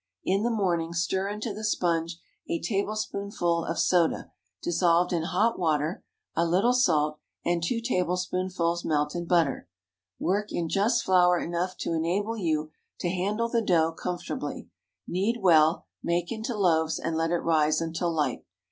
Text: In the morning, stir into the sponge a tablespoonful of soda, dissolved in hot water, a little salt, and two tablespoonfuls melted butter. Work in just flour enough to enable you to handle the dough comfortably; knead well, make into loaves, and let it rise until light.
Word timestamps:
In 0.23 0.41
the 0.41 0.49
morning, 0.49 0.93
stir 0.93 1.29
into 1.29 1.53
the 1.53 1.63
sponge 1.63 2.19
a 2.49 2.59
tablespoonful 2.59 3.65
of 3.65 3.77
soda, 3.77 4.31
dissolved 4.63 5.13
in 5.13 5.21
hot 5.21 5.59
water, 5.59 6.03
a 6.35 6.43
little 6.43 6.73
salt, 6.73 7.19
and 7.45 7.61
two 7.61 7.79
tablespoonfuls 7.79 8.83
melted 8.83 9.27
butter. 9.27 9.69
Work 10.17 10.51
in 10.51 10.69
just 10.69 11.03
flour 11.03 11.37
enough 11.37 11.77
to 11.81 11.93
enable 11.93 12.35
you 12.35 12.71
to 13.01 13.11
handle 13.11 13.47
the 13.47 13.61
dough 13.61 13.91
comfortably; 13.91 14.71
knead 15.07 15.37
well, 15.39 15.85
make 16.01 16.31
into 16.31 16.57
loaves, 16.57 16.97
and 16.97 17.15
let 17.15 17.29
it 17.29 17.35
rise 17.43 17.79
until 17.79 18.11
light. 18.11 18.43